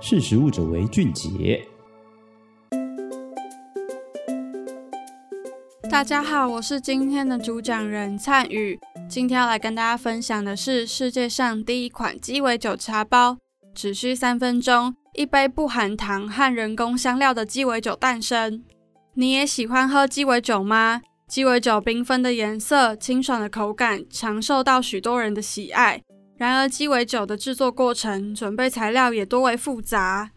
[0.00, 1.66] 识食物者为俊杰。
[5.90, 8.78] 大家好，我是今天的主讲人灿宇。
[9.08, 13.38] 今天要来跟大家分享的是世界上第一款鸡尾酒茶包，
[13.74, 18.62] 只需三分钟，一杯不含糖和人工香料的鸡尾酒诞生。
[19.14, 21.02] 你也喜欢喝鸡尾酒吗？
[21.26, 26.00] 鸡尾酒缤纷的颜色、清爽的口感，常受到许多人的喜爱。
[26.38, 30.30] 然而，鸡尾酒的制作过程、准备材料也多为复杂。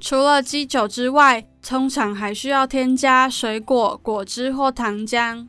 [0.00, 5.46] 除了基酒之外，通常还需要添加水果、果汁或糖浆。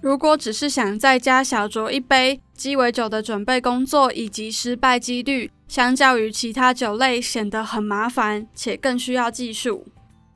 [0.00, 9.84] 如果只是想在家小酌一杯，鸡尾酒的准备工作以及失败几率，相较于其他酒类显得很麻烦，且更需要技术。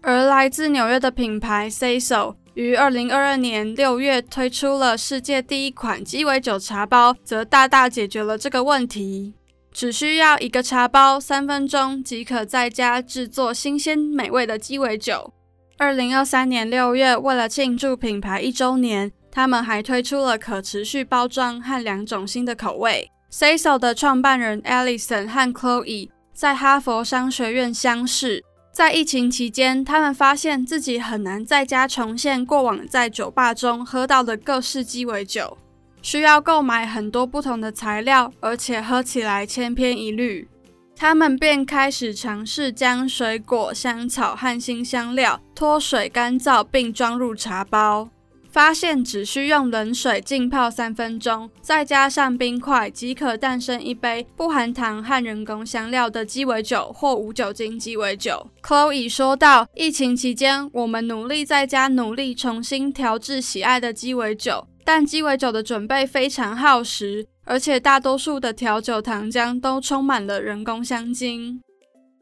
[0.02, 9.32] 而来自纽约的品牌 Saso 于二零二二年六月推出了世界第一款鸡尾酒茶包，则大大解决了这个问题。
[9.70, 15.32] 只需要一个茶包，三分钟即可在家制作新鲜美味的鸡尾酒。
[15.76, 23.08] 二零二三年六月，为了庆祝品牌一周年，他们还推出了可持续包装和两种新的口味。
[23.30, 28.42] Saso 的创办人 Alison 和 Chloe 在哈佛商学院相识。
[28.78, 35.58] 在疫情期间，他们发现自己很难在家重现过往在酒吧中喝到的各式鸡尾酒，
[36.00, 40.46] 需要购买很多不同的材料，而且喝起来千篇一律。
[40.94, 48.08] 他们便开始尝试将水果、香草和新香料脱水干燥，并装入茶包。
[48.50, 58.48] 发现只需用冷水浸泡三分钟，再加上冰块，即可诞生一杯不含糖和人工香料的鸡尾酒或无酒精鸡尾酒。
[58.62, 71.60] Chloe 说道：“疫情期间，我们努力在家努力重新调制喜爱的鸡尾酒，但鸡尾酒的准备非常耗时，而且大多数的调酒糖浆都充满了人工香精。”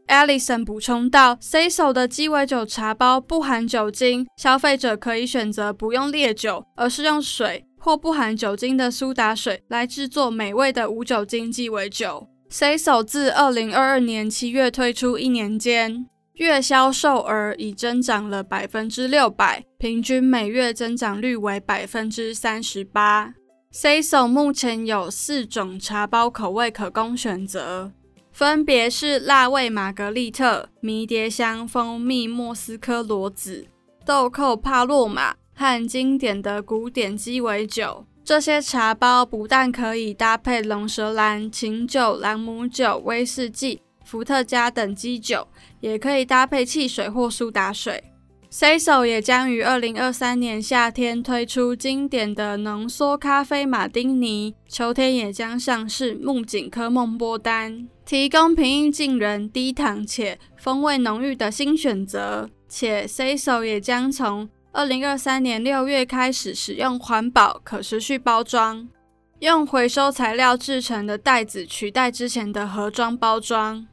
[0.09, 12.29] Alison 补充道：“Saso 的鸡尾酒茶包不含酒精，消费者可以选择不用烈酒，而是用水或不含酒精的苏打水来制作美味的无酒精鸡尾酒。
[12.49, 23.35] Saso 自二零二二年七月推出一年间，月销售额已增长了百分之六百，平均每月增长率为百分之三十八。
[23.73, 27.91] Saso 目前有四种茶包口味可供选择。”
[28.37, 33.67] 分别是辣味玛格丽特、迷迭香蜂蜜莫斯科罗子、
[34.05, 38.05] 豆蔻帕洛玛和经典的古典鸡尾酒。
[38.23, 45.49] 这些茶包不但可以搭配龙舌兰、琴酒、朗姆酒、威士忌、伏特加等基酒，
[45.81, 48.05] 也可以搭配汽水或苏打水。
[48.51, 62.49] Saso 也将于二零二三年夏天推出经典的浓缩咖啡马丁尼，秋天也将上市木槿科梦波丹，提供平易近人、低糖且风味浓郁的新选择。
[62.69, 68.89] 且 Saso 也将从二零二三年六月开始使用环保可持续包装，
[69.41, 73.87] 用回收材料制成的袋子取代之前的盒装包装。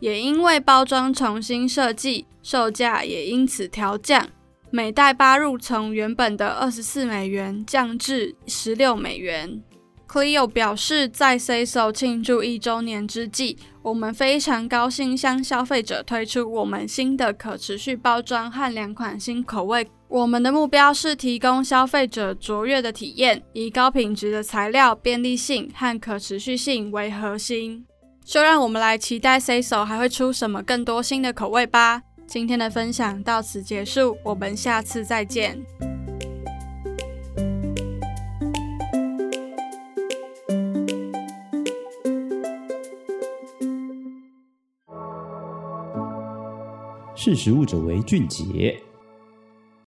[0.00, 4.28] 也因为包装重新设计，售价也因此调降，
[4.70, 9.62] 每袋八入从原本的二十四美元降至十六美元。
[10.08, 19.88] Cleo 表示，在 Saso 庆祝一周年之际，我们非常高兴向消费者推出我们新的可持续包装和两款新口味。
[20.08, 27.86] 我们的目标是提供消费者卓越的体验，以高品质的材料、便利性和可持续性为核心。
[28.24, 32.02] 就让我们来期待 Say So 还会出什么更多新的口味吧。
[32.26, 35.60] 今天的分享到此结束，我们下次再见。
[47.16, 48.80] 识食物者为俊杰。